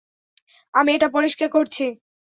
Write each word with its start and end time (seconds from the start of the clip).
আমি 0.73 0.89
এটা 0.93 1.07
পরিষ্কার 1.09 1.49
করছি। 1.49 1.85